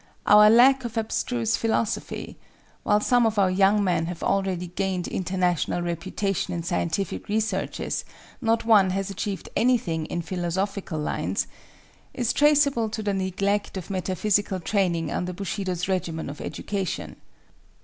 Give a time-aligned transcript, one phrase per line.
[0.25, 6.55] Our lack of abstruse philosophy—while some of our young men have already gained international reputation
[6.55, 8.03] in scientific researches,
[8.41, 15.11] not one has achieved anything in philosophical lines—is traceable to the neglect of metaphysical training
[15.11, 17.17] under Bushido's regimen of education.